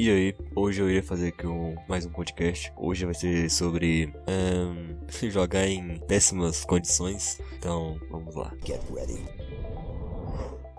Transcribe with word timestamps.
E 0.00 0.08
aí, 0.08 0.36
hoje 0.54 0.80
eu 0.80 0.88
iria 0.88 1.02
fazer 1.02 1.30
aqui 1.30 1.44
um, 1.44 1.74
mais 1.88 2.06
um 2.06 2.10
podcast. 2.10 2.72
Hoje 2.76 3.04
vai 3.04 3.14
ser 3.14 3.50
sobre 3.50 4.14
um, 4.28 4.96
jogar 5.28 5.66
em 5.66 5.98
péssimas 6.06 6.64
condições. 6.64 7.40
Então, 7.58 7.98
vamos 8.08 8.36
lá. 8.36 8.54
Get 8.64 8.80
ready. 8.94 9.18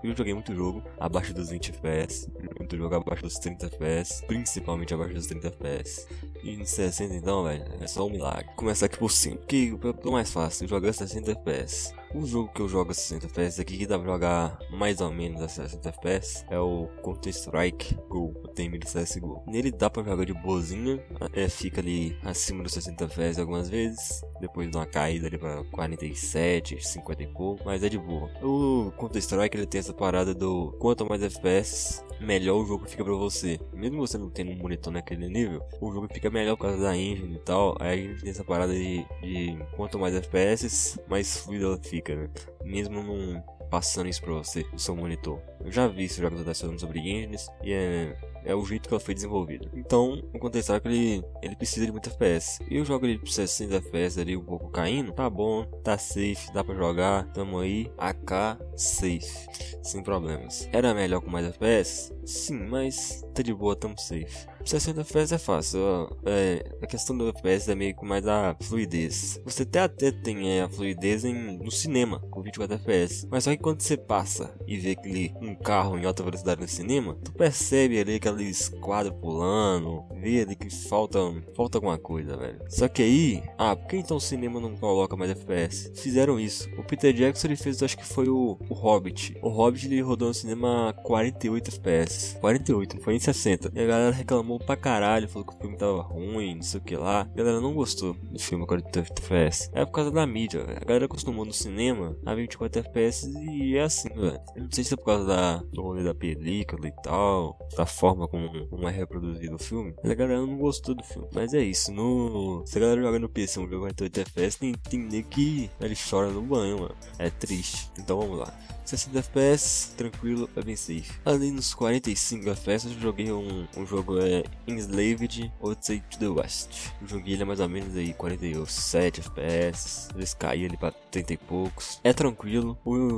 Eu 0.02 0.16
joguei 0.16 0.34
muito 0.34 0.55
jogo 0.55 0.82
abaixo 0.97 1.34
dos 1.34 1.50
20 1.50 1.71
FPS, 1.71 2.32
muito 2.58 2.78
jogo 2.78 2.96
abaixo 2.96 3.24
dos 3.24 3.38
30 3.40 3.66
FPS, 3.66 4.26
principalmente 4.26 4.94
abaixo 4.94 5.16
dos 5.16 5.28
30 5.28 5.48
FPS. 5.50 6.08
E 6.42 6.52
em 6.52 6.64
60 6.64 7.14
então, 7.14 7.44
velho, 7.44 7.66
é 7.78 7.88
só 7.88 8.08
um 8.08 8.10
milagre. 8.10 8.46
Começar 8.56 8.86
aqui 8.86 8.98
por 8.98 9.12
cima, 9.12 9.36
que 9.36 9.78
é 10.06 10.10
mais 10.10 10.32
fácil, 10.32 10.66
jogar 10.66 10.94
60 10.94 11.30
FPS. 11.32 11.94
O 12.14 12.26
jogo 12.26 12.52
que 12.52 12.60
eu 12.60 12.68
jogo 12.68 12.89
a 12.89 12.94
60 12.94 13.28
FPS 13.28 13.62
aqui, 13.62 13.78
que 13.78 13.86
dá 13.86 14.00
pra 14.00 14.12
jogar 14.12 14.59
mais 14.71 15.00
ou 15.00 15.12
menos 15.12 15.41
a 15.44 15.48
60 15.48 15.89
FPS, 15.89 16.44
é 16.50 16.59
o 16.59 16.88
Counter 17.04 17.32
Strike 17.32 17.96
Go, 18.09 18.34
o 18.44 18.48
time 18.48 18.80
do 18.80 18.88
CSGO. 18.88 19.44
Nele 19.46 19.71
dá 19.71 19.91
pra 19.91 20.02
jogar 20.02 20.26
de 20.26 20.34
boazinha, 20.34 20.99
é, 21.34 21.48
fica 21.48 21.82
ali 21.82 22.18
acima 22.23 22.63
dos 22.63 22.73
60 22.73 23.04
FPS 23.04 23.40
algumas 23.40 23.70
vezes, 23.70 24.22
depois 24.41 24.72
dá 24.72 24.80
uma 24.80 24.85
caída 24.88 25.27
ali 25.27 25.38
pra 25.38 25.63
47, 25.66 26.84
50 26.84 27.23
e 27.23 27.27
pouco, 27.27 27.63
mas 27.63 27.84
é 27.84 27.90
de 27.90 27.99
boa. 27.99 28.27
O 28.41 28.91
Counter 28.98 29.21
Strike 29.21 29.55
ele 29.55 29.68
tem 29.68 29.77
essa 29.77 29.94
parada 29.94 30.34
do 30.34 30.76
quanto 30.80 31.07
mais 31.07 31.21
FPS, 31.21 32.04
melhor 32.20 32.58
o 32.58 32.66
jogo 32.66 32.86
fica 32.88 33.04
pra 33.04 33.14
você. 33.14 33.59
Mesmo 33.73 34.00
você 34.00 34.18
não 34.18 34.30
tendo 34.30 34.52
um 34.52 34.58
monitor 34.58 34.91
naquele 34.91 35.27
nível, 35.30 35.64
o 35.82 35.91
jogo 35.91 36.08
fica 36.14 36.30
melhor 36.30 36.55
por 36.55 36.64
causa 36.64 36.77
da 36.82 36.96
engine 36.96 37.36
e 37.36 37.40
tal. 37.40 37.76
Aí 37.80 38.05
a 38.05 38.08
gente 38.08 38.22
tem 38.22 38.32
essa 38.32 38.44
parada 38.44 38.73
de, 38.73 39.05
de 39.22 39.58
quanto 39.76 40.00
mais 40.00 40.16
FPS, 40.16 41.00
mais 41.08 41.38
fluido 41.38 41.66
ela 41.66 41.80
fica, 41.82 42.16
né? 42.16 42.30
Mesmo 42.63 43.04
não 43.04 43.44
passando 43.70 44.10
isso 44.10 44.22
pra 44.22 44.34
você 44.34 44.66
no 44.72 44.80
seu 44.80 44.96
monitor. 44.96 45.40
Eu 45.63 45.72
já 45.72 45.88
vi 45.88 46.05
esse 46.05 46.20
jogo 46.20 46.38
falando 46.38 46.80
sobre 46.80 47.00
engines 47.00 47.48
e 47.63 47.72
é 47.72 48.18
é 48.44 48.55
o 48.55 48.66
jeito 48.66 48.88
que 48.88 48.94
ela 48.94 48.99
foi 48.99 49.13
desenvolvida. 49.13 49.70
Então, 49.74 50.22
o 50.34 50.40
Counter 50.40 50.62
Strike 50.62 50.88
ele, 50.88 51.24
ele 51.41 51.55
precisa 51.55 51.86
de 51.86 51.91
muito 51.91 52.10
FPS. 52.10 52.60
E 52.70 52.77
eu 52.77 52.86
jogo 52.86 53.05
ele 53.05 53.20
por 53.20 53.30
60 53.30 53.76
FPS 53.76 54.20
ali, 54.20 54.36
um 54.36 54.43
pouco 54.43 54.70
caindo. 54.70 55.12
Tá 55.12 55.30
bom, 55.30 55.65
tá 55.84 55.98
safe, 55.98 56.52
dá 56.54 56.63
pra 56.63 56.76
jogar. 56.76 57.26
Tamo 57.34 57.60
aí, 57.60 57.91
AK 57.98 58.60
safe, 58.76 59.48
sem 59.84 60.02
problemas. 60.02 60.70
Era 60.71 60.93
melhor 60.93 61.21
com 61.21 61.30
mais 61.30 61.46
FPS? 61.46 62.13
Sim, 62.30 62.68
mas 62.70 63.26
tá 63.34 63.41
de 63.41 63.52
boa, 63.52 63.76
tamo 63.76 63.98
safe. 63.98 64.47
60 64.63 65.02
FPS 65.02 65.34
é 65.34 65.38
fácil. 65.40 65.80
É, 66.25 66.63
a 66.80 66.86
questão 66.86 67.18
do 67.18 67.30
FPS 67.30 67.72
é 67.72 67.74
meio 67.75 67.96
que 67.96 68.06
mais 68.06 68.28
a 68.28 68.56
fluidez. 68.62 69.41
Você 69.44 69.63
até, 69.63 69.80
até 69.80 70.12
tem 70.12 70.52
é, 70.52 70.62
a 70.62 70.69
fluidez 70.69 71.25
em, 71.25 71.58
no 71.58 71.72
cinema 71.72 72.19
com 72.30 72.44
24 72.44 72.75
FPS. 72.75 73.28
Mas 73.31 73.46
só 73.46 73.52
que 73.52 73.58
quando 73.58 73.81
você 73.81 73.97
passa 73.97 74.56
e 74.68 74.78
vê 74.78 74.91
aquele 74.91 75.34
um 75.41 75.56
carro 75.56 75.97
em 75.97 76.06
alta 76.06 76.22
velocidade 76.22 76.62
no 76.62 76.68
cinema, 76.68 77.18
tu 77.24 77.31
percebe 77.31 78.00
ali 78.00 78.16
aqueles 78.16 78.69
quadros 78.80 79.18
pulando, 79.19 80.06
vê 80.22 80.41
ali 80.41 80.56
que 80.56 80.69
falta, 80.69 81.19
falta 81.56 81.80
alguma 81.80 81.97
coisa, 81.97 82.38
velho. 82.38 82.59
Só 82.69 82.88
que 82.88 83.02
aí, 83.02 83.44
ah, 83.58 83.75
por 83.75 83.88
que 83.88 83.97
então 83.97 84.18
o 84.18 84.22
cinema 84.22 84.59
não 84.59 84.75
coloca 84.78 85.16
mais 85.16 85.31
FPS? 85.31 85.91
Fizeram 85.96 86.40
isso. 86.40 86.69
O 86.78 86.84
Peter 86.84 87.12
Jackson 87.12 87.47
ele 87.47 87.56
fez, 87.56 87.81
acho 87.81 87.97
que 87.97 88.06
foi 88.06 88.30
o, 88.30 88.56
o 88.69 88.74
Hobbit. 88.75 89.36
O 89.41 89.50
Hobbit 89.50 89.88
ele 89.88 90.02
rodou 90.02 90.28
no 90.28 90.34
cinema 90.34 90.94
48 91.03 91.69
FPS. 91.69 92.19
48, 92.39 92.95
não 92.95 93.03
foi 93.03 93.16
em 93.16 93.19
60. 93.19 93.72
E 93.73 93.79
a 93.79 93.85
galera 93.85 94.12
reclamou 94.12 94.59
pra 94.59 94.75
caralho, 94.75 95.28
falou 95.28 95.47
que 95.47 95.56
o 95.56 95.57
filme 95.57 95.78
tava 95.78 96.01
ruim, 96.01 96.56
não 96.56 96.62
sei 96.62 96.79
o 96.79 96.84
que 96.84 96.95
lá. 96.95 97.22
A 97.22 97.38
galera 97.38 97.59
não 97.59 97.73
gostou 97.73 98.13
do 98.13 98.39
filme 98.39 98.66
40 98.66 99.00
FPS. 99.00 99.69
É 99.73 99.85
por 99.85 99.91
causa 99.91 100.12
da 100.12 100.25
mídia, 100.25 100.63
velho. 100.63 100.79
A 100.81 100.85
galera 100.85 101.06
acostumou 101.06 101.45
no 101.45 101.53
cinema 101.53 102.16
a 102.25 102.34
24 102.35 102.79
FPS 102.79 103.29
e 103.51 103.75
é 103.75 103.84
assim, 103.84 104.09
velho. 104.09 104.40
Não 104.56 104.72
sei 104.72 104.84
se 104.84 104.94
é 104.94 104.97
por 104.97 105.06
causa 105.06 105.25
da, 105.25 105.57
do 105.72 105.81
rolê 105.81 106.03
da 106.03 106.13
película 106.13 106.88
e 106.88 106.94
tal, 107.03 107.57
da 107.75 107.85
forma 107.85 108.28
como, 108.28 108.67
como 108.67 108.88
é 108.88 108.91
reproduzido 108.91 109.56
o 109.56 109.59
filme. 109.59 109.94
Mas 110.01 110.12
a 110.12 110.16
galera 110.16 110.41
não 110.41 110.57
gostou 110.57 110.95
do 110.95 111.03
filme. 111.03 111.28
Mas 111.34 111.53
é 111.53 111.62
isso, 111.62 111.91
no... 111.91 112.63
se 112.66 112.78
a 112.78 112.81
galera 112.81 113.01
joga 113.01 113.19
no 113.19 113.29
PC 113.29 113.59
um 113.59 113.69
jogo 113.69 113.81
48 113.81 114.19
FPS, 114.22 114.59
tem, 114.59 114.73
tem 114.73 115.23
que 115.23 115.69
ele 115.79 115.95
chora 115.95 116.29
no 116.29 116.41
banho, 116.41 116.79
mano. 116.79 116.96
É 117.18 117.29
triste. 117.29 117.90
Então 117.97 118.19
vamos 118.19 118.40
lá. 118.40 118.53
60 118.85 119.19
FPS, 119.19 119.94
tranquilo, 119.96 120.50
é 120.56 120.62
bem 120.63 120.75
safe. 120.75 121.12
Ali 121.24 121.52
nos 121.52 121.74
45 122.09 122.50
FPS 122.50 122.86
eu 122.88 123.00
joguei 123.00 123.31
um, 123.31 123.68
um 123.78 123.86
jogo 123.86 124.20
é 124.20 124.44
Enslaved 124.68 125.52
Odyssey 125.62 126.02
to 126.09 126.18
the 126.18 126.28
West. 126.28 126.92
Joguei 127.06 127.36
ele 127.36 127.46
mais 127.46 127.59
ou 127.59 127.70
menos 127.70 127.96
aí 127.96 128.14
47 128.14 129.22
FPS, 129.22 130.09
eles 130.16 130.34
caíam 130.34 130.68
ali 130.68 130.78
pra 130.78 130.92
30 130.92 131.34
e 131.34 131.38
poucos. 131.38 132.00
É 132.03 132.12
tranquilo, 132.12 132.78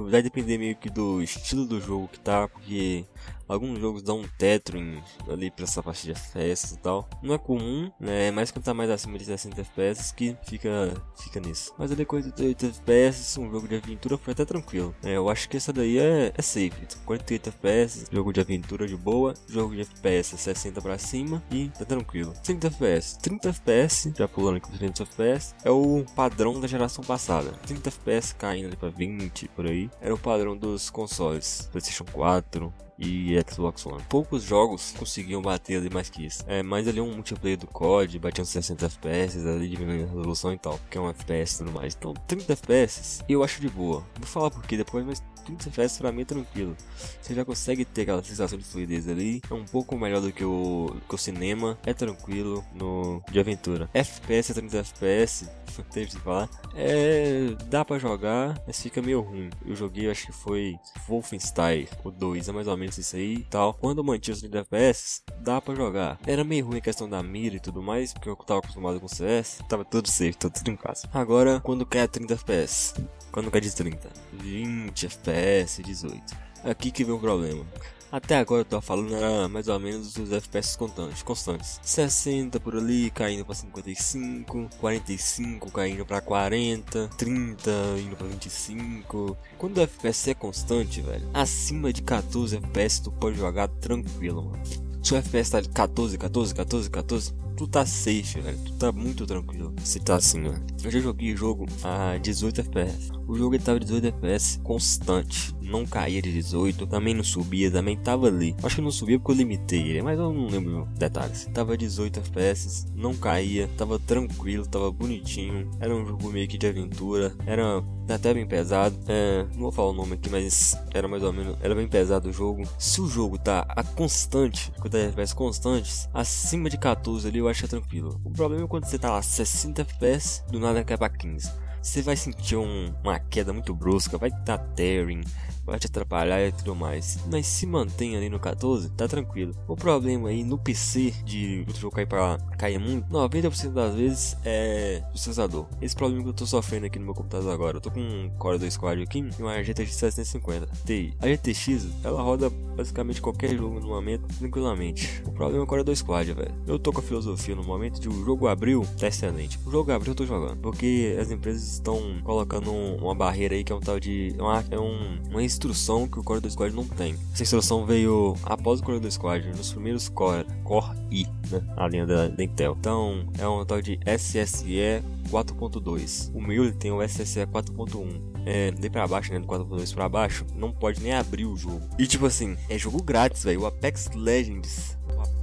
vai 0.09 0.21
depender 0.21 0.57
meio 0.57 0.75
que 0.75 0.89
do 0.89 1.21
estilo 1.21 1.65
do 1.65 1.79
jogo 1.79 2.09
que 2.09 2.19
tá, 2.19 2.47
porque 2.49 3.05
Alguns 3.51 3.79
jogos 3.79 4.01
dão 4.01 4.21
um 4.21 4.27
tetro 4.37 4.77
em, 4.77 5.03
ali 5.29 5.51
pra 5.51 5.65
essa 5.65 5.83
parte 5.83 6.05
de 6.05 6.11
FPS 6.11 6.73
e 6.73 6.77
tal. 6.77 7.09
Não 7.21 7.35
é 7.35 7.37
comum, 7.37 7.91
né? 7.99 8.29
É 8.29 8.31
mais 8.31 8.49
quando 8.49 8.63
tá 8.63 8.73
mais 8.73 8.89
acima 8.89 9.17
de 9.17 9.25
60 9.25 9.59
FPS 9.59 10.13
que 10.13 10.37
fica, 10.47 10.93
fica 11.21 11.41
nisso. 11.41 11.73
Mas 11.77 11.91
ali 11.91 12.05
com 12.05 12.15
88 12.15 12.67
FPS, 12.67 13.37
um 13.37 13.51
jogo 13.51 13.67
de 13.67 13.75
aventura 13.75 14.17
foi 14.17 14.31
até 14.31 14.45
tranquilo. 14.45 14.95
É, 15.03 15.17
eu 15.17 15.29
acho 15.29 15.49
que 15.49 15.57
essa 15.57 15.73
daí 15.73 15.97
é, 15.97 16.31
é 16.33 16.41
safe. 16.41 16.71
48 17.05 17.49
FPS, 17.49 18.05
jogo 18.09 18.31
de 18.31 18.39
aventura 18.39 18.87
de 18.87 18.95
boa. 18.95 19.33
Jogo 19.49 19.75
de 19.75 19.81
FPS 19.81 20.37
60 20.37 20.81
pra 20.81 20.97
cima 20.97 21.43
e 21.51 21.67
tá 21.77 21.83
tranquilo. 21.83 22.33
30 22.45 22.67
FPS. 22.67 23.19
30 23.19 23.49
FPS, 23.49 24.13
já 24.17 24.29
pulando 24.29 24.57
aqui 24.57 24.71
30 24.77 25.03
FPS, 25.03 25.55
é 25.65 25.69
o 25.69 26.05
padrão 26.15 26.57
da 26.57 26.69
geração 26.69 27.03
passada. 27.03 27.51
30 27.67 27.89
FPS 27.89 28.33
caindo 28.33 28.67
ali 28.67 28.77
pra 28.77 28.87
20 28.87 29.49
por 29.49 29.65
aí. 29.65 29.89
Era 29.99 30.15
o 30.15 30.17
padrão 30.17 30.55
dos 30.55 30.89
consoles. 30.89 31.67
PlayStation 31.69 32.05
4, 32.05 32.73
e 33.01 33.35
Xbox 33.49 33.85
One. 33.85 34.01
Poucos 34.07 34.43
jogos 34.43 34.93
conseguiam 34.97 35.41
bater 35.41 35.77
ali 35.77 35.89
mais 35.89 36.09
que 36.09 36.25
isso. 36.25 36.43
É, 36.47 36.61
mais 36.61 36.87
ali 36.87 37.01
um 37.01 37.11
multiplayer 37.11 37.57
do 37.57 37.67
COD, 37.67 38.19
batendo 38.19 38.45
60 38.45 38.85
FPS, 38.85 39.47
ali 39.47 39.67
diminuindo 39.67 40.03
a 40.03 40.07
resolução 40.07 40.53
e 40.53 40.57
tal, 40.57 40.79
que 40.89 40.97
é 40.97 41.01
um 41.01 41.09
FPS 41.09 41.55
e 41.55 41.57
tudo 41.59 41.71
mais. 41.71 41.95
Então, 41.97 42.13
30 42.27 42.53
FPS 42.53 43.23
eu 43.27 43.43
acho 43.43 43.59
de 43.59 43.69
boa. 43.69 44.03
Vou 44.17 44.27
falar 44.27 44.51
por 44.51 44.63
quê 44.63 44.77
depois, 44.77 45.03
mas 45.05 45.23
30 45.57 45.69
FPS 45.69 45.97
pra 45.97 46.11
mim 46.11 46.21
é 46.21 46.25
tranquilo. 46.25 46.75
Você 47.21 47.33
já 47.33 47.43
consegue 47.45 47.85
ter 47.85 48.03
aquela 48.03 48.23
sensação 48.23 48.57
de 48.57 48.63
fluidez 48.63 49.07
ali. 49.07 49.41
É 49.49 49.53
um 49.53 49.65
pouco 49.65 49.97
melhor 49.97 50.21
do 50.21 50.31
que 50.31 50.43
o, 50.43 50.95
que 51.07 51.15
o 51.15 51.17
cinema. 51.17 51.77
É 51.85 51.93
tranquilo 51.93 52.63
no 52.73 53.21
de 53.31 53.39
aventura. 53.39 53.89
FPS 53.93 54.51
a 54.51 54.55
30 54.55 54.77
FPS, 54.77 55.49
teve 55.91 56.11
que 56.11 56.19
falar. 56.19 56.49
É. 56.75 57.55
dá 57.65 57.83
pra 57.83 57.97
jogar, 57.97 58.61
mas 58.65 58.81
fica 58.81 59.01
meio 59.01 59.21
ruim. 59.21 59.49
Eu 59.65 59.75
joguei, 59.75 60.09
acho 60.09 60.27
que 60.27 60.31
foi 60.31 60.75
Wolfenstein, 61.07 61.87
o 62.03 62.11
2, 62.11 62.49
é 62.49 62.51
mais 62.51 62.67
ou 62.67 62.77
menos 62.77 62.97
isso 62.97 63.15
aí 63.15 63.35
e 63.35 63.43
tal. 63.43 63.73
Quando 63.73 64.03
mantinha 64.03 64.33
os 64.33 64.41
30 64.41 64.59
FPS, 64.59 65.21
dá 65.39 65.61
pra 65.61 65.75
jogar. 65.75 66.19
Era 66.25 66.43
meio 66.43 66.65
ruim 66.65 66.77
a 66.77 66.81
questão 66.81 67.09
da 67.09 67.21
mira 67.23 67.55
e 67.55 67.59
tudo 67.59 67.81
mais, 67.81 68.13
porque 68.13 68.29
eu 68.29 68.35
tava 68.35 68.59
acostumado 68.59 68.99
com 68.99 69.07
CS. 69.07 69.59
Tava 69.67 69.85
tudo 69.85 70.07
safe, 70.09 70.33
tudo 70.33 70.69
em 70.69 70.75
casa. 70.75 71.09
Agora, 71.13 71.59
quando 71.59 71.85
quer 71.85 72.07
30 72.07 72.33
FPS, 72.33 72.93
quando 73.31 73.49
quer 73.49 73.61
de 73.61 73.73
30, 73.73 74.09
20 74.33 75.05
FPS, 75.05 75.40
18. 75.83 76.35
Aqui 76.63 76.91
que 76.91 77.03
vem 77.03 77.13
o 77.13 77.19
problema. 77.19 77.65
Até 78.11 78.37
agora 78.37 78.61
eu 78.61 78.65
tô 78.65 78.81
falando 78.81 79.15
era 79.15 79.47
mais 79.47 79.69
ou 79.69 79.79
menos 79.79 80.17
os 80.17 80.33
FPS 80.33 80.77
constantes, 80.77 81.23
constantes. 81.23 81.79
60 81.81 82.59
por 82.59 82.75
ali, 82.75 83.09
caindo 83.09 83.45
para 83.45 83.55
55, 83.55 84.69
45 84.79 85.71
caindo 85.71 86.05
para 86.05 86.19
40, 86.19 87.07
30 87.17 87.71
indo 87.99 88.17
para 88.17 88.27
25. 88.27 89.37
Quando 89.57 89.77
o 89.77 89.81
FPS 89.81 90.31
é 90.31 90.33
constante, 90.33 91.01
velho, 91.01 91.25
acima 91.33 91.93
de 91.93 92.01
14 92.01 92.57
FPS 92.57 93.01
tu 93.01 93.11
pode 93.13 93.37
jogar 93.37 93.69
tranquilo, 93.69 94.43
mano. 94.43 94.61
Se 95.01 95.13
o 95.13 95.17
FPS 95.17 95.51
tá 95.51 95.61
de 95.61 95.69
14, 95.69 96.17
14, 96.17 96.53
14, 96.53 96.89
14, 96.89 97.33
tu 97.55 97.67
tá 97.67 97.85
safe, 97.85 98.41
velho. 98.41 98.57
Tu 98.59 98.73
tá 98.73 98.91
muito 98.91 99.25
tranquilo. 99.25 99.73
Se 99.83 99.99
tá 99.99 100.15
assim, 100.15 100.43
velho. 100.43 100.63
Eu 100.83 100.91
já 100.91 100.99
joguei 100.99 101.35
jogo 101.35 101.65
a 101.81 102.17
18 102.17 102.61
FPS. 102.61 103.09
O 103.31 103.37
jogo 103.37 103.55
ele 103.55 103.63
tava 103.63 103.79
18 103.79 104.07
FPS 104.07 104.59
constante. 104.61 105.55
Não 105.61 105.85
caía 105.85 106.21
de 106.21 106.33
18, 106.33 106.85
também 106.85 107.13
não 107.13 107.23
subia, 107.23 107.71
também 107.71 107.95
tava 107.95 108.27
ali. 108.27 108.53
Acho 108.61 108.75
que 108.75 108.81
não 108.81 108.91
subia 108.91 109.17
porque 109.17 109.31
eu 109.31 109.35
limitei 109.37 109.79
ele, 109.87 110.01
mas 110.01 110.19
eu 110.19 110.33
não 110.33 110.47
lembro 110.47 110.85
detalhes. 110.97 111.45
Tava 111.53 111.77
18 111.77 112.19
FPS, 112.19 112.87
não 112.93 113.15
caía, 113.15 113.69
tava 113.77 113.97
tranquilo, 113.97 114.67
tava 114.67 114.91
bonitinho. 114.91 115.71
Era 115.79 115.95
um 115.95 116.05
jogo 116.05 116.29
meio 116.29 116.45
que 116.45 116.57
de 116.57 116.67
aventura, 116.67 117.33
era 117.45 117.81
até 118.09 118.33
bem 118.33 118.45
pesado. 118.45 118.99
É, 119.07 119.45
não 119.53 119.61
vou 119.61 119.71
falar 119.71 119.91
o 119.91 119.93
nome 119.93 120.15
aqui, 120.15 120.29
mas 120.29 120.77
era 120.93 121.07
mais 121.07 121.23
ou 121.23 121.31
menos, 121.31 121.55
era 121.61 121.73
bem 121.73 121.87
pesado 121.87 122.27
o 122.27 122.33
jogo. 122.33 122.63
Se 122.77 122.99
o 122.99 123.07
jogo 123.07 123.37
tá 123.37 123.65
a 123.69 123.81
constante, 123.81 124.73
com 124.77 124.89
FPS 124.89 125.33
constantes, 125.33 126.09
acima 126.13 126.69
de 126.69 126.77
14 126.77 127.29
ali 127.29 127.37
eu 127.37 127.47
acho 127.47 127.61
que 127.61 127.65
é 127.67 127.79
tranquilo. 127.79 128.19
O 128.25 128.29
problema 128.29 128.65
é 128.65 128.67
quando 128.67 128.87
você 128.87 128.99
tá 128.99 129.09
lá 129.09 129.21
60 129.21 129.83
FPS, 129.83 130.43
do 130.51 130.59
nada 130.59 130.83
cai 130.83 130.97
pra 130.97 131.07
15. 131.07 131.70
Você 131.81 132.01
vai 132.01 132.15
sentir 132.15 132.55
um, 132.55 132.93
uma 133.03 133.19
queda 133.19 133.51
muito 133.51 133.73
brusca, 133.73 134.17
vai 134.17 134.29
dar 134.29 134.57
tearing, 134.57 135.21
vai 135.65 135.79
te 135.79 135.87
atrapalhar 135.87 136.45
e 136.45 136.51
tudo 136.51 136.75
mais. 136.75 137.19
Mas 137.29 137.47
se 137.47 137.65
mantém 137.65 138.15
ali 138.15 138.29
no 138.29 138.39
14, 138.39 138.89
tá 138.91 139.07
tranquilo. 139.07 139.55
O 139.67 139.75
problema 139.75 140.29
aí 140.29 140.43
no 140.43 140.57
PC 140.57 141.11
de 141.23 141.65
o 141.67 141.75
jogo 141.75 141.95
cair 141.95 142.07
pra 142.07 142.37
cair 142.57 142.79
muito, 142.79 143.09
90% 143.09 143.71
das 143.71 143.95
vezes 143.95 144.37
é 144.43 145.01
processador. 145.09 145.67
Esse 145.81 145.95
problema 145.95 146.23
que 146.23 146.29
eu 146.29 146.33
tô 146.33 146.45
sofrendo 146.45 146.85
aqui 146.85 146.99
no 146.99 147.05
meu 147.05 147.13
computador 147.13 147.51
agora. 147.53 147.77
Eu 147.77 147.81
tô 147.81 147.89
com 147.89 147.99
um 147.99 148.29
Core 148.37 148.59
2 148.59 148.77
Quad 148.77 149.01
aqui 149.01 149.19
e 149.19 149.41
uma 149.41 149.61
GTX 149.63 149.95
750 149.95 150.67
Ti. 150.85 151.13
A 151.19 151.27
GTX, 151.27 151.87
ela 152.03 152.21
roda 152.21 152.49
basicamente 152.49 153.21
qualquer 153.21 153.55
jogo 153.55 153.79
no 153.79 153.87
momento 153.87 154.27
tranquilamente. 154.37 155.21
O 155.25 155.31
problema 155.31 155.61
é 155.61 155.63
o 155.63 155.67
Core 155.67 155.83
2 155.83 156.01
Quad, 156.01 156.33
velho. 156.33 156.55
Eu 156.67 156.79
tô 156.79 156.91
com 156.91 156.99
a 156.99 157.03
filosofia 157.03 157.55
no 157.55 157.63
momento 157.63 157.99
de 157.99 158.09
o 158.09 158.25
jogo 158.25 158.47
abriu, 158.47 158.85
tá 158.99 159.07
excelente. 159.07 159.59
O 159.65 159.71
jogo 159.71 159.91
abriu 159.91 160.11
eu 160.11 160.15
tô 160.15 160.25
jogando. 160.25 160.57
Porque 160.57 161.17
as 161.19 161.31
empresas 161.31 161.70
estão 161.73 162.19
colocando 162.23 162.71
uma 162.71 163.15
barreira 163.15 163.55
aí 163.55 163.63
que 163.63 163.71
é 163.71 163.75
um 163.75 163.79
tal 163.79 163.99
de. 163.99 164.33
É 164.37 164.41
uma, 164.41 164.65
é 164.71 164.79
um, 164.79 165.21
uma 165.29 165.43
instrução 165.43 166.07
que 166.07 166.19
o 166.19 166.23
Core 166.23 166.41
2 166.41 166.53
Squad 166.53 166.75
não 166.75 166.85
tem. 166.85 167.15
Essa 167.33 167.43
instrução 167.43 167.85
veio 167.85 168.35
após 168.43 168.79
o 168.79 168.83
Core 168.83 168.99
2 168.99 169.13
Squad, 169.13 169.47
nos 169.49 169.71
primeiros 169.71 170.09
Core, 170.09 170.45
Core 170.63 170.97
I, 171.11 171.27
né? 171.49 171.61
A 171.77 171.87
linha 171.87 172.05
da, 172.05 172.27
da 172.27 172.43
Intel. 172.43 172.75
Então, 172.79 173.25
é 173.37 173.47
um 173.47 173.63
tal 173.65 173.81
de 173.81 173.99
SSE 174.05 175.01
4.2. 175.29 176.31
O 176.33 176.41
meu 176.41 176.63
ele 176.63 176.73
tem 176.73 176.91
o 176.91 177.01
SSE 177.01 177.45
4.1. 177.45 178.31
É, 178.45 178.71
daí 178.71 178.89
pra 178.89 179.07
baixo, 179.07 179.31
né? 179.31 179.39
Do 179.39 179.47
4.2 179.47 179.93
pra 179.93 180.09
baixo, 180.09 180.45
não 180.55 180.71
pode 180.71 181.01
nem 181.01 181.13
abrir 181.13 181.45
o 181.45 181.55
jogo. 181.55 181.81
E 181.97 182.05
tipo 182.07 182.25
assim, 182.25 182.57
é 182.69 182.77
jogo 182.77 183.01
grátis, 183.01 183.43
velho. 183.43 183.61
O 183.61 183.65
Apex 183.65 184.09
Legends. 184.15 184.97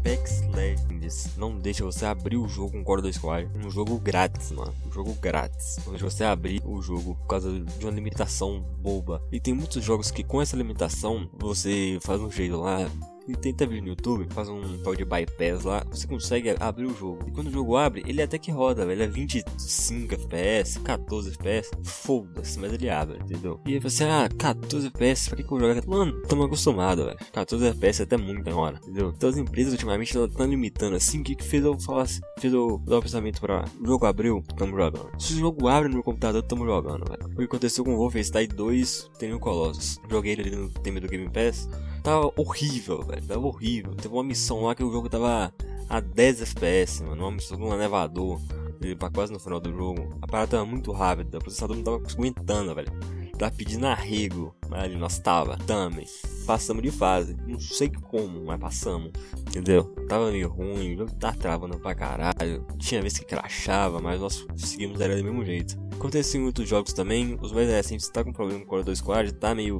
Apex 0.09 0.41
Legends 0.55 1.37
não 1.37 1.59
deixa 1.59 1.85
você 1.85 2.07
abrir 2.07 2.39
o 2.39 2.49
jogo 2.49 2.73
com 2.73 2.83
Core 2.83 3.03
2 3.03 3.17
Squad. 3.17 3.47
Um 3.55 3.71
jogo 3.71 3.99
grátis, 3.99 4.51
mano. 4.53 4.73
Um 4.87 4.91
jogo 4.91 5.13
grátis. 5.13 5.79
Não 5.85 5.93
deixa 5.93 6.09
você 6.09 6.25
abrir 6.25 6.63
o 6.65 6.81
jogo 6.81 7.15
por 7.15 7.27
causa 7.27 7.53
de 7.61 7.85
uma 7.85 7.93
limitação 7.93 8.65
boba. 8.79 9.23
E 9.31 9.39
tem 9.39 9.53
muitos 9.53 9.85
jogos 9.85 10.11
que 10.11 10.25
com 10.25 10.41
essa 10.41 10.57
limitação 10.57 11.29
você 11.39 11.99
faz 12.01 12.23
um 12.23 12.31
jeito 12.31 12.57
lá 12.57 12.91
e 13.29 13.37
tenta 13.37 13.67
vir 13.67 13.83
no 13.83 13.89
YouTube, 13.89 14.27
faz 14.33 14.49
um 14.49 14.79
tal 14.79 14.95
de 14.95 15.05
bypass 15.05 15.65
lá, 15.65 15.85
você 15.91 16.07
consegue 16.07 16.55
abrir 16.59 16.87
o 16.87 16.95
jogo. 16.95 17.25
E 17.27 17.31
quando 17.31 17.49
o 17.49 17.53
jogo 17.53 17.77
abre, 17.77 18.03
ele 18.07 18.23
até 18.23 18.39
que 18.39 18.51
roda, 18.51 18.87
velho. 18.87 19.03
É 19.03 19.07
25 19.07 20.15
FPS, 20.15 20.81
14 20.81 21.31
FPS, 21.31 21.71
foda-se, 21.83 22.59
mas 22.59 22.73
ele 22.73 22.89
abre, 22.89 23.19
entendeu? 23.19 23.61
E 23.67 23.75
aí 23.75 23.79
você, 23.79 24.05
ah, 24.05 24.29
14 24.39 24.87
FPS, 24.87 25.29
pra 25.29 25.37
que, 25.37 25.45
que 25.45 25.53
eu 25.53 25.61
jogo? 25.61 25.91
Mano, 25.91 26.23
tamo 26.23 26.45
acostumado, 26.45 27.05
velho. 27.05 27.19
14 27.33 27.67
FPS 27.67 28.03
é 28.03 28.05
até 28.05 28.17
muito 28.17 28.49
hora, 28.51 28.79
entendeu? 28.83 29.13
Então 29.15 29.29
as 29.29 29.37
empresas 29.37 29.73
ultimamente 29.73 30.17
estão 30.17 30.47
limitando 30.47 30.97
assim, 30.97 31.21
o 31.21 31.25
que, 31.25 31.35
que 31.35 31.45
fez 31.45 31.65
eu 31.65 31.79
falar 31.79 32.03
assim, 32.03 32.21
fez 32.39 32.53
eu 32.53 32.81
dar 32.87 32.99
o 32.99 33.03
pensamento 33.03 33.41
pra 33.41 33.65
o 33.81 33.87
jogo 33.87 34.07
abriu, 34.07 34.43
tamo 34.57 34.77
jogando. 34.77 35.11
Se 35.19 35.35
o 35.35 35.39
jogo 35.39 35.69
abre 35.69 35.89
no 35.89 35.95
meu 35.95 36.03
computador, 36.03 36.43
tamo 36.43 36.65
jogando, 36.65 37.05
velho. 37.05 37.33
O 37.33 37.37
que 37.37 37.45
aconteceu 37.45 37.85
com 37.85 37.95
o 37.95 37.99
Wolfenstein 37.99 38.49
2, 38.49 39.11
tem 39.19 39.33
o 39.33 39.39
Colossus. 39.39 40.01
Joguei 40.11 40.33
ele 40.33 40.51
no 40.51 40.69
tema 40.69 41.01
do 41.01 41.09
Game 41.09 41.29
Pass 41.31 41.69
tava 42.09 42.33
horrível, 42.37 43.03
velho. 43.03 43.23
Tava 43.23 43.47
horrível. 43.47 43.95
Teve 43.95 44.15
uma 44.15 44.25
missão 44.25 44.63
lá 44.63 44.75
que 44.75 44.83
o 44.83 44.91
jogo 44.91 45.09
tava 45.09 45.53
a 45.89 46.01
10 46.01 46.43
FPS, 46.43 47.03
mano. 47.03 47.23
Uma 47.23 47.33
missão 47.33 47.59
num 47.59 47.73
elevador. 47.73 48.41
Pra 48.99 49.11
quase 49.11 49.33
no 49.33 49.39
final 49.39 49.61
do 49.61 49.73
jogo. 49.73 50.09
A 50.23 50.27
parada 50.27 50.53
tava 50.53 50.65
muito 50.65 50.91
rápida. 50.93 51.39
O 51.39 51.41
processador 51.41 51.77
não 51.77 51.85
tava 51.85 51.97
aguentando, 51.97 52.75
velho. 52.75 52.91
Tava 53.37 53.55
pedindo 53.55 53.87
arrego. 53.87 54.55
Mas 54.69 54.85
ali 54.85 54.97
nós 54.97 55.19
tava. 55.19 55.57
Também. 55.59 56.07
Passamos 56.47 56.83
de 56.83 56.91
fase. 56.91 57.37
Não 57.47 57.61
sei 57.61 57.91
como, 57.91 58.45
mas 58.47 58.59
passamos. 58.59 59.13
Entendeu? 59.41 59.85
Tava 60.09 60.31
meio 60.31 60.49
ruim. 60.49 60.95
O 60.95 60.99
jogo 60.99 61.15
tava 61.17 61.37
travando 61.37 61.79
pra 61.79 61.95
caralho. 61.95 62.65
Tinha 62.79 63.03
vezes 63.03 63.19
que 63.19 63.27
crachava, 63.27 64.01
mas 64.01 64.21
nós 64.21 64.43
conseguimos 64.43 65.01
era 65.01 65.17
do 65.17 65.25
mesmo 65.25 65.45
jeito. 65.45 65.77
Acontece 65.93 66.39
em 66.39 66.45
outros 66.45 66.69
jogos 66.69 66.93
também. 66.93 67.37
Os 67.43 67.53
mais 67.53 67.69
recentes 67.69 68.09
tá 68.09 68.25
com 68.25 68.33
problema 68.33 68.61
com 68.61 68.67
o 68.67 68.69
Core 68.69 68.85
2 68.85 68.99
Squad. 68.99 69.33
Tá 69.35 69.55
meio. 69.55 69.77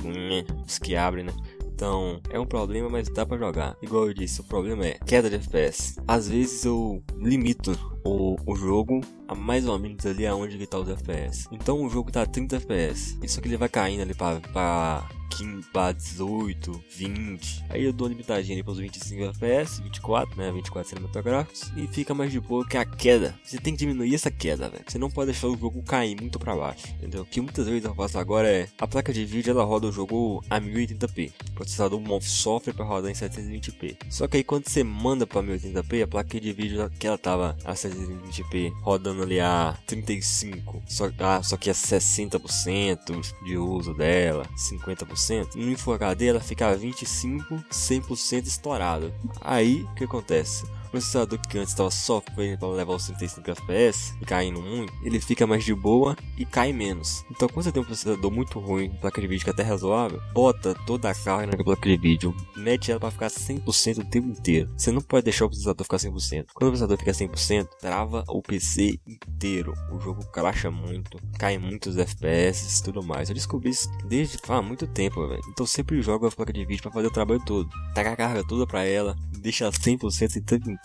Os 0.67 0.79
que 0.79 0.97
abre, 0.97 1.23
né? 1.23 1.33
Então, 1.79 2.21
é 2.29 2.41
um 2.41 2.45
problema, 2.45 2.89
mas 2.89 3.09
dá 3.09 3.25
para 3.25 3.39
jogar. 3.39 3.77
Igual 3.81 4.09
eu 4.09 4.13
disse, 4.13 4.41
o 4.41 4.45
problema 4.45 4.85
é 4.85 4.99
queda 5.07 5.31
de 5.31 5.37
FPS. 5.37 5.97
Às 6.09 6.29
vezes 6.29 6.65
eu 6.65 7.01
limito 7.17 7.71
o, 8.05 8.35
o 8.45 8.57
jogo 8.57 9.01
a 9.29 9.35
mais 9.37 9.65
ou 9.65 9.79
menos 9.79 10.05
ali 10.05 10.27
aonde 10.27 10.57
ele 10.57 10.67
tá 10.67 10.77
os 10.77 10.89
FPS. 10.89 11.47
Então 11.53 11.81
o 11.85 11.89
jogo 11.89 12.11
tá 12.11 12.23
a 12.23 12.27
30 12.27 12.57
FPS. 12.57 13.17
Isso 13.23 13.41
que 13.41 13.47
ele 13.47 13.57
vai 13.57 13.69
caindo 13.69 14.03
ali 14.03 14.13
pra 14.13 15.09
15 15.31 15.69
para 15.73 15.93
18, 15.93 16.85
20. 16.97 17.65
Aí 17.71 17.85
eu 17.85 17.93
dou 17.93 18.07
uma 18.07 18.13
limitadinha 18.13 18.63
para 18.63 18.73
os 18.73 18.79
25 18.79 19.25
FPS, 19.25 19.83
24, 19.83 20.37
né? 20.37 20.53
24 20.53 20.89
cinematográficos. 20.89 21.73
E 21.77 21.87
fica 21.87 22.15
mais 22.15 22.33
de 22.33 22.41
boa 22.41 22.67
que 22.67 22.77
a 22.77 22.85
queda. 22.85 23.35
Você 23.43 23.59
tem 23.59 23.75
que 23.75 23.81
diminuir 23.81 24.15
essa 24.15 24.31
queda, 24.31 24.69
velho. 24.69 24.85
Você 24.87 24.99
não 24.99 25.11
pode 25.11 25.33
deixar 25.33 25.49
o 25.49 25.57
jogo 25.57 25.83
cair 25.83 26.19
muito 26.21 26.39
para 26.39 26.57
baixo, 26.57 26.89
entendeu? 26.89 27.23
O 27.23 27.27
que 27.27 27.41
muitas 27.41 27.67
vezes 27.67 27.85
eu 27.85 27.95
faço 27.95 28.19
agora 28.19 28.49
é 28.49 28.69
a 28.79 28.87
placa 28.87 29.13
de 29.13 29.25
vídeo 29.25 29.51
ela 29.51 29.65
roda 29.65 29.87
o 29.87 29.93
jogo 29.93 30.45
a 30.49 30.61
1080p. 30.61 31.33
O 31.51 31.53
processador 31.53 32.01
sofre 32.23 32.73
para 32.73 32.85
rodar 32.85 33.11
em 33.11 33.15
720p. 33.15 33.97
Só 34.11 34.27
que 34.27 34.39
aí 34.39 34.45
quando 34.45 34.69
você 34.69 34.83
manda 34.83 35.27
para 35.27 35.43
1080p, 35.43 36.03
a 36.03 36.07
placa 36.07 36.41
de 36.41 36.53
vídeo 36.53 36.91
que 36.99 37.07
ela 37.07 37.19
tava 37.19 37.57
a 37.65 37.75
720p 37.75 38.73
rodando 38.83 39.23
ali 39.23 39.41
a 39.41 39.77
35, 39.87 40.83
só, 40.87 41.11
ah, 41.19 41.43
só 41.43 41.57
que 41.57 41.71
a 41.71 41.75
60% 41.75 43.21
de 43.45 43.57
uso 43.57 43.95
dela, 43.95 44.47
50% 44.57 45.18
100%, 45.19 45.57
no 45.57 45.71
Info 45.71 45.93
HD 45.93 46.27
ela 46.27 46.41
fica 46.41 46.69
a 46.69 46.75
25, 46.75 47.57
100% 47.71 48.47
estourado. 48.47 49.13
Aí, 49.41 49.83
o 49.83 49.95
que 49.95 50.05
acontece? 50.05 50.65
Processador 50.91 51.39
que 51.39 51.59
antes 51.59 51.73
estava 51.73 51.91
sofrendo 51.91 52.59
para 52.59 52.69
levar 52.69 52.95
os 52.95 53.07
35 53.07 53.51
FPS 53.51 54.15
e 54.21 54.25
caindo 54.25 54.61
muito, 54.61 54.93
ele 55.03 55.21
fica 55.21 55.47
mais 55.47 55.65
de 55.65 55.75
boa 55.75 56.17
e 56.37 56.45
cai 56.45 56.73
menos. 56.73 57.25
Então, 57.31 57.49
quando 57.49 57.65
você 57.65 57.73
tem 57.73 57.83
um 57.83 57.85
processador 57.85 58.31
muito 58.31 58.59
ruim, 58.59 58.91
placa 59.01 59.21
de 59.21 59.27
vídeo 59.27 59.45
que 59.45 59.51
é 59.51 59.53
até 59.53 59.63
razoável, 59.63 60.21
bota 60.33 60.75
toda 60.87 61.11
a 61.11 61.15
carga 61.15 61.57
na 61.57 61.65
placa 61.65 61.89
de 61.89 61.97
vídeo, 61.97 62.35
mete 62.57 62.91
ela 62.91 63.01
para 63.01 63.11
ficar 63.11 63.29
100% 63.29 63.99
o 63.99 64.05
tempo 64.05 64.29
inteiro. 64.29 64.71
Você 64.77 64.91
não 64.91 65.01
pode 65.01 65.25
deixar 65.25 65.45
o 65.45 65.49
processador 65.49 65.85
ficar 65.85 65.99
100%. 65.99 66.47
Quando 66.55 66.69
o 66.69 66.73
processador 66.73 66.99
fica 66.99 67.13
100%, 67.13 67.69
trava 67.81 68.25
o 68.29 68.43
PC 68.43 68.99
inteiro. 69.07 69.75
O 69.93 70.01
jogo 70.01 70.25
cracha 70.31 70.71
muito, 70.71 71.19
cai 71.39 71.59
muitos 71.59 71.97
FPS 71.97 72.81
e 72.81 72.83
tudo 72.83 73.03
mais. 73.03 73.29
Eu 73.29 73.35
descobri 73.35 73.71
isso 73.71 73.89
desde 74.07 74.39
há 74.49 74.63
muito 74.63 74.87
tempo, 74.87 75.27
velho. 75.29 75.43
Então, 75.51 75.67
sempre 75.67 76.01
jogo 76.01 76.27
a 76.27 76.31
placa 76.31 76.53
de 76.53 76.65
vídeo 76.65 76.83
para 76.83 76.93
fazer 76.93 77.07
o 77.09 77.13
trabalho 77.13 77.45
todo. 77.45 77.69
Taca 77.95 78.13
a 78.13 78.17
carga 78.17 78.47
toda 78.47 78.67
para 78.67 78.85
ela, 78.85 79.15
deixa 79.39 79.69
100% 79.69 80.39
o 80.39 80.45
tempo 80.45 80.71
inteiro, 80.71 80.78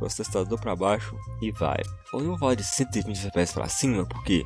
o 0.00 0.06
testador 0.06 0.60
para 0.60 0.76
baixo 0.76 1.16
e 1.40 1.50
vai. 1.52 1.80
Eu 2.12 2.24
vou 2.24 2.38
falar 2.38 2.54
de 2.54 2.64
120 2.64 3.26
FPS 3.26 3.52
para 3.52 3.68
cima, 3.68 4.06
porque 4.06 4.44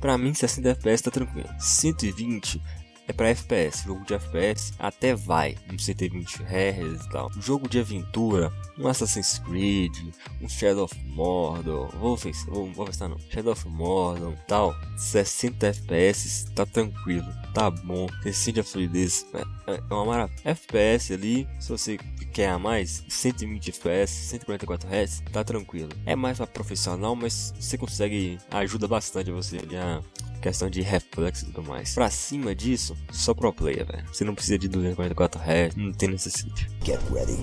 para 0.00 0.18
mim 0.18 0.34
60 0.34 0.68
FPS 0.70 1.02
tá 1.02 1.10
tranquilo. 1.10 1.48
120 1.58 2.60
é 3.08 3.12
para 3.12 3.28
FPS, 3.30 3.84
jogo 3.84 4.04
de 4.04 4.14
FPS 4.14 4.72
até 4.78 5.14
vai, 5.14 5.56
um 5.72 5.78
120 5.78 6.42
Hz 6.42 7.04
e 7.04 7.10
tal. 7.10 7.30
Jogo 7.40 7.68
de 7.68 7.80
aventura, 7.80 8.52
um 8.78 8.86
Assassin's 8.86 9.38
Creed, 9.38 9.92
um 10.40 10.48
Shadow 10.48 10.84
of 10.84 10.98
Mordor, 11.06 11.88
Wolfenstein, 11.96 12.72
Wolfenstein 12.72 13.10
não, 13.10 13.18
Shadow 13.30 13.52
of 13.52 13.68
Mordor 13.68 14.34
tal, 14.46 14.74
60 14.96 15.66
FPS 15.66 16.52
tá 16.54 16.64
tranquilo, 16.64 17.26
tá 17.54 17.70
bom, 17.70 18.06
você 18.22 18.32
sente 18.32 18.60
a 18.60 18.64
fluidez, 18.64 19.26
é, 19.34 19.74
é 19.74 19.94
uma 19.94 20.04
maravilha. 20.04 20.40
FPS 20.44 21.12
ali, 21.12 21.48
se 21.58 21.68
você 21.68 21.98
quer 22.32 22.48
a 22.48 22.58
mais, 22.58 23.04
120 23.08 23.70
FPS, 23.70 24.12
144 24.28 24.88
Hz, 24.88 25.22
tá 25.32 25.44
tranquilo. 25.44 25.90
É 26.06 26.16
mais 26.16 26.38
para 26.38 26.46
profissional, 26.46 27.14
mas 27.14 27.52
você 27.58 27.76
consegue, 27.76 28.38
ajuda 28.50 28.88
bastante 28.88 29.30
você 29.30 29.58
ali 29.58 29.76
a 29.76 30.02
questão 30.42 30.68
de 30.68 30.82
reflexo 30.82 31.44
e 31.44 31.52
tudo 31.52 31.66
mais. 31.66 31.94
Pra 31.94 32.10
cima 32.10 32.54
disso, 32.54 32.96
só 33.10 33.32
pro 33.32 33.52
player, 33.52 33.86
velho. 33.86 34.06
Você 34.08 34.24
não 34.24 34.34
precisa 34.34 34.58
de 34.58 34.68
244 34.68 35.40
Hz, 35.40 35.76
não 35.76 35.92
tem 35.92 36.10
necessidade. 36.10 36.68
Get 36.84 37.00
ready. 37.10 37.38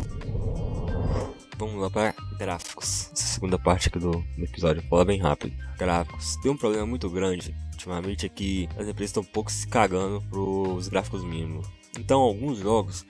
Vamos 1.58 1.82
lá 1.82 1.90
para 1.90 2.14
gráficos. 2.38 3.10
Essa 3.12 3.34
segunda 3.34 3.58
parte 3.58 3.90
aqui 3.90 4.00
do, 4.00 4.12
do 4.12 4.44
episódio. 4.44 4.84
Fala 4.90 5.04
bem 5.04 5.20
rápido. 5.20 5.54
Gráficos. 5.78 6.38
Tem 6.38 6.52
um 6.52 6.58
problema 6.58 6.86
muito 6.86 7.10
grande 7.10 7.56
ultimamente 7.80 8.26
é 8.26 8.30
que 8.30 8.68
as 8.78 8.88
empresas 8.88 9.10
estão 9.10 9.24
um 9.24 9.26
pouco 9.26 9.50
se 9.52 9.66
cagando 9.66 10.22
pros 10.30 10.90
gráficos 10.90 11.24
mínimos. 11.24 11.68
Então, 11.98 12.20
alguns 12.20 12.60
jogos 12.60 13.06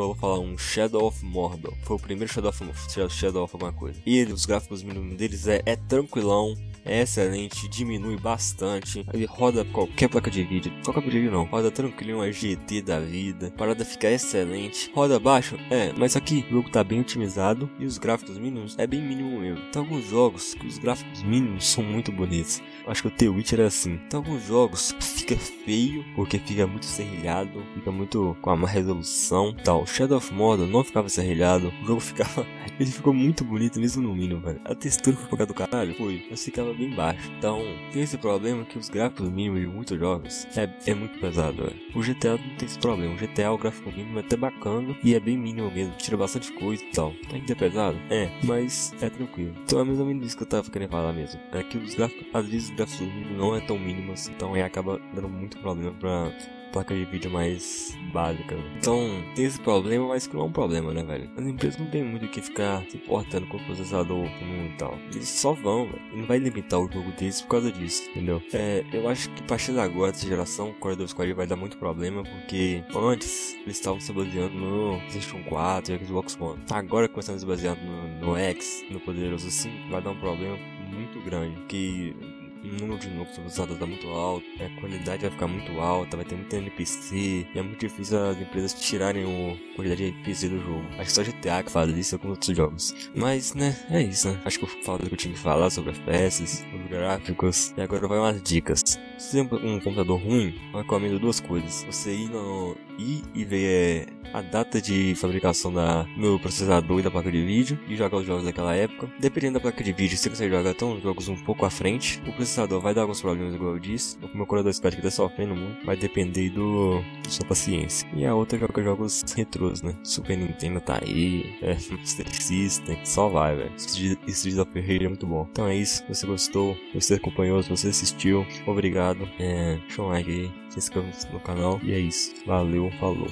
eu 0.00 0.06
vou 0.06 0.14
falar 0.14 0.38
um 0.38 0.56
Shadow 0.56 1.04
of 1.04 1.22
Mordor. 1.24 1.74
Foi 1.82 1.96
o 1.96 1.98
primeiro 1.98 2.32
Shadow 2.32 2.50
of, 2.50 3.10
Shadow 3.10 3.44
of 3.44 3.54
alguma 3.54 3.72
coisa. 3.72 4.00
E 4.06 4.22
os 4.24 4.46
gráficos 4.46 4.82
mínimos 4.82 5.16
deles 5.16 5.46
é, 5.46 5.60
é 5.66 5.76
tranquilão 5.76 6.54
é 6.84 7.02
excelente, 7.02 7.68
diminui 7.68 8.16
bastante. 8.16 9.04
Ele 9.12 9.24
roda 9.24 9.64
qualquer 9.64 10.08
placa 10.08 10.30
de 10.30 10.42
vídeo, 10.42 10.72
qualquer 10.84 11.00
placa 11.00 11.10
de 11.10 11.18
vídeo 11.18 11.32
não, 11.32 11.44
roda 11.44 11.70
tranquilo 11.70 12.18
uma 12.18 12.30
GT 12.30 12.82
da 12.82 13.00
vida, 13.00 13.52
parada 13.56 13.84
fica 13.84 14.10
excelente. 14.10 14.90
Roda 14.94 15.18
baixo, 15.18 15.56
é, 15.70 15.92
mas 15.96 16.16
aqui 16.16 16.44
o 16.48 16.54
jogo 16.54 16.70
tá 16.70 16.82
bem 16.82 17.00
otimizado 17.00 17.70
e 17.78 17.84
os 17.84 17.98
gráficos 17.98 18.38
mínimos 18.38 18.76
é 18.78 18.86
bem 18.86 19.00
mínimo 19.00 19.40
mesmo. 19.40 19.64
Tem 19.70 19.80
alguns 19.80 20.06
jogos 20.06 20.54
que 20.54 20.66
os 20.66 20.78
gráficos 20.78 21.22
mínimos 21.22 21.66
são 21.66 21.84
muito 21.84 22.10
bonitos. 22.10 22.62
Acho 22.86 23.02
que 23.02 23.08
o 23.08 23.10
The 23.10 23.28
Witcher 23.28 23.60
é 23.60 23.64
assim. 23.64 23.98
Tem 24.08 24.18
alguns 24.18 24.44
jogos 24.46 24.92
que 24.92 25.04
fica 25.04 25.36
feio 25.36 26.04
porque 26.14 26.38
fica 26.38 26.66
muito 26.66 26.86
serrilhado, 26.86 27.64
fica 27.74 27.90
muito 27.92 28.36
com 28.40 28.50
a 28.50 28.56
má 28.56 28.68
resolução, 28.68 29.54
tal. 29.64 29.86
Shadow 29.86 30.18
of 30.18 30.32
Mordor 30.32 30.66
não 30.66 30.82
ficava 30.82 31.08
serrilhado, 31.08 31.72
o 31.82 31.86
jogo 31.86 32.00
ficava, 32.00 32.46
ele 32.78 32.90
ficou 32.90 33.12
muito 33.12 33.44
bonito 33.44 33.78
mesmo 33.78 34.02
no 34.02 34.14
mínimo, 34.14 34.40
velho. 34.40 34.60
A 34.64 34.74
textura 34.74 35.16
foi 35.16 35.46
do 35.46 35.54
caralho, 35.54 35.94
foi, 35.94 36.26
mas 36.30 36.44
ficava 36.44 36.71
bem 36.74 36.90
baixo. 36.90 37.30
Então, 37.38 37.62
tem 37.92 38.02
esse 38.02 38.18
problema 38.18 38.64
que 38.64 38.78
os 38.78 38.88
gráficos 38.88 39.28
mínimos 39.28 39.60
de 39.60 39.66
muitos 39.66 39.98
jogos 39.98 40.46
é, 40.56 40.68
é 40.86 40.94
muito 40.94 41.18
pesado. 41.18 41.64
É. 41.64 41.98
O 41.98 42.00
GTA 42.00 42.32
não 42.32 42.56
tem 42.56 42.66
esse 42.66 42.78
problema. 42.78 43.14
O 43.14 43.16
GTA, 43.16 43.52
o 43.52 43.58
gráfico 43.58 43.90
mínimo 43.90 44.18
é 44.18 44.20
até 44.20 44.36
bacana 44.36 44.96
e 45.02 45.14
é 45.14 45.20
bem 45.20 45.36
mínimo 45.36 45.70
mesmo. 45.70 45.94
Tira 45.96 46.16
bastante 46.16 46.52
coisa 46.52 46.82
e 46.82 46.90
tal. 46.90 47.12
Ainda 47.32 47.52
é 47.52 47.54
pesado? 47.54 47.98
É, 48.10 48.30
mas 48.44 48.94
é 49.00 49.08
tranquilo. 49.10 49.54
Então 49.64 49.80
é 49.80 49.84
mais 49.84 49.98
ou 49.98 50.06
menos 50.06 50.26
isso 50.26 50.36
que 50.36 50.42
eu 50.42 50.48
tava 50.48 50.70
querendo 50.70 50.90
falar 50.90 51.12
mesmo. 51.12 51.40
É 51.52 51.62
que 51.62 51.78
os 51.78 51.94
gráficos, 51.94 52.26
às 52.32 52.46
vezes 52.46 52.70
os 52.70 52.76
gráficos 52.76 53.00
mínimos 53.00 53.38
não 53.38 53.56
é 53.56 53.60
tão 53.60 53.78
mínimo 53.78 54.12
assim. 54.12 54.32
Então 54.32 54.54
aí 54.54 54.62
acaba 54.62 55.00
dando 55.14 55.28
muito 55.28 55.58
problema 55.58 55.92
pra 55.92 56.32
placa 56.72 56.94
de 56.94 57.04
vídeo 57.04 57.30
mais 57.30 57.96
básica. 58.12 58.56
Então, 58.78 59.22
tem 59.34 59.44
esse 59.44 59.60
problema, 59.60 60.08
mas 60.08 60.26
que 60.26 60.34
não 60.34 60.42
é 60.42 60.46
um 60.46 60.52
problema, 60.52 60.92
né, 60.92 61.02
velho? 61.02 61.30
As 61.36 61.46
empresas 61.46 61.78
não 61.78 61.86
tem 61.86 62.02
muito 62.02 62.24
o 62.24 62.28
que 62.28 62.40
ficar 62.40 62.82
se 62.88 62.96
importando 62.96 63.46
com 63.46 63.58
o 63.58 63.64
processador 63.64 64.26
comum 64.38 64.66
e 64.66 64.76
tal. 64.78 64.98
Eles 65.12 65.28
só 65.28 65.52
vão, 65.52 65.86
velho. 65.86 66.02
Não 66.14 66.26
vai 66.26 66.40
limitar 66.62 66.80
o 66.80 66.90
jogo 66.90 67.10
deles 67.12 67.42
por 67.42 67.48
causa 67.48 67.72
disso, 67.72 68.08
entendeu? 68.10 68.42
É, 68.52 68.84
eu 68.92 69.08
acho 69.08 69.28
que 69.30 69.42
a 69.42 69.46
partir 69.46 69.72
de 69.72 69.80
agora, 69.80 70.12
dessa 70.12 70.26
geração, 70.26 70.74
2 70.80 71.10
Squad 71.10 71.32
vai 71.32 71.46
dar 71.46 71.56
muito 71.56 71.76
problema, 71.76 72.22
porque 72.22 72.82
antes 72.94 73.54
eles 73.62 73.76
estavam 73.76 74.00
se 74.00 74.12
baseando 74.12 74.54
no 74.54 74.98
PlayStation 74.98 75.42
4 75.44 75.94
e 75.94 76.04
Xbox 76.04 76.38
One. 76.40 76.62
Agora, 76.70 77.08
começando 77.08 77.36
a 77.36 77.38
se 77.40 77.46
basear 77.46 77.76
no, 77.76 78.26
no 78.26 78.36
X, 78.36 78.84
no 78.90 79.00
poderoso 79.00 79.50
5, 79.50 79.90
vai 79.90 80.00
dar 80.00 80.10
um 80.10 80.20
problema 80.20 80.56
muito 80.90 81.20
grande, 81.22 81.56
que 81.66 82.14
o 82.62 82.66
número 82.66 82.98
de 82.98 83.08
núcleos 83.08 83.52
usados 83.52 83.78
tá 83.78 83.86
muito 83.86 84.08
alto, 84.08 84.44
a 84.60 84.80
qualidade 84.80 85.22
vai 85.22 85.30
ficar 85.30 85.46
muito 85.46 85.80
alta, 85.80 86.16
vai 86.16 86.24
ter 86.24 86.36
muito 86.36 86.54
NPC, 86.54 87.16
e 87.16 87.46
é 87.54 87.62
muito 87.62 87.80
difícil 87.80 88.18
as 88.22 88.40
empresas 88.40 88.74
tirarem 88.74 89.24
o 89.24 89.56
qualidade 89.74 90.04
de 90.04 90.16
NPC 90.16 90.48
do 90.48 90.58
jogo. 90.60 90.84
Acho 90.98 91.04
que 91.04 91.12
só 91.12 91.22
GTA 91.22 91.62
que 91.62 91.70
faz 91.70 91.96
isso 91.96 92.18
com 92.18 92.28
outros 92.28 92.56
jogos. 92.56 92.94
Mas, 93.14 93.54
né, 93.54 93.76
é 93.90 94.02
isso, 94.02 94.28
né? 94.28 94.40
Acho 94.44 94.58
que 94.58 94.64
eu 94.64 94.68
falei 94.84 95.08
que 95.08 95.14
eu 95.14 95.18
tinha 95.18 95.34
que 95.34 95.40
falar 95.40 95.70
sobre 95.70 95.90
FPS, 95.90 96.64
os 96.74 96.88
gráficos, 96.88 97.74
e 97.76 97.80
agora 97.80 98.06
vai 98.08 98.18
umas 98.18 98.42
dicas. 98.42 98.98
Se 99.22 99.30
tem 99.30 99.58
um 99.62 99.78
computador 99.78 100.20
ruim, 100.20 100.52
eu 100.72 100.80
recomendo 100.80 101.16
duas 101.16 101.38
coisas. 101.38 101.84
Você 101.84 102.12
ir 102.12 102.28
no 102.28 102.76
ir 102.98 103.22
e 103.34 103.44
ver 103.44 104.08
a 104.32 104.40
data 104.40 104.80
de 104.80 105.14
fabricação 105.14 105.72
da 105.72 106.06
meu 106.16 106.38
processador 106.38 107.00
e 107.00 107.02
da 107.02 107.10
placa 107.10 107.30
de 107.30 107.44
vídeo 107.44 107.78
e 107.86 107.96
jogar 107.96 108.18
os 108.18 108.26
jogos 108.26 108.44
daquela 108.44 108.74
época. 108.74 109.08
Dependendo 109.18 109.54
da 109.54 109.60
placa 109.60 109.82
de 109.84 109.92
vídeo, 109.92 110.16
se 110.16 110.28
você 110.28 110.48
jogar 110.48 110.68
até 110.68 110.84
uns 110.84 111.02
jogos 111.02 111.28
um 111.28 111.36
pouco 111.36 111.66
à 111.66 111.70
frente, 111.70 112.20
o 112.26 112.32
processador 112.32 112.80
vai 112.80 112.94
dar 112.94 113.02
alguns 113.02 113.20
problemas, 113.20 113.54
igual 113.54 113.74
eu 113.74 113.78
disse. 113.78 114.16
O 114.22 114.36
meu 114.36 114.46
corador 114.46 114.72
SPAT 114.72 114.96
que 114.96 115.02
tá 115.02 115.10
sofrendo 115.10 115.54
muito, 115.54 115.84
vai 115.84 115.96
depender 115.96 116.50
do, 116.50 117.02
da 117.22 117.30
sua 117.30 117.46
paciência. 117.46 118.08
E 118.14 118.24
a 118.24 118.34
outra 118.34 118.58
joga 118.58 118.82
jogos 118.82 119.22
retrôs, 119.36 119.82
né? 119.82 119.94
Super 120.02 120.36
Nintendo 120.36 120.80
tá 120.80 120.98
aí, 121.02 121.54
é, 121.62 121.76
Master 121.90 122.34
System, 122.34 122.98
só 123.04 123.28
vai, 123.28 123.56
velho. 123.56 123.72
Streets 123.76 124.58
of 124.58 124.80
Rage 124.80 125.04
é 125.04 125.08
muito 125.08 125.26
bom. 125.26 125.46
Então 125.50 125.68
é 125.68 125.76
isso, 125.76 126.02
se 126.06 126.14
você 126.14 126.26
gostou, 126.26 126.76
se 126.92 127.00
você 127.00 127.14
acompanhou, 127.14 127.62
se 127.62 127.68
você 127.68 127.88
assistiu, 127.88 128.46
obrigado. 128.66 129.11
É, 129.38 129.76
deixa 129.76 130.02
um 130.02 130.08
like 130.08 130.30
aí, 130.30 130.52
se 130.70 130.78
inscreva 130.78 131.08
no 131.32 131.40
canal. 131.40 131.80
E 131.82 131.92
é 131.92 131.98
isso, 131.98 132.34
valeu, 132.46 132.90
falou. 132.98 133.28